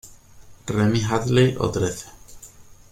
[0.65, 2.07] Remy Hadley o "Trece".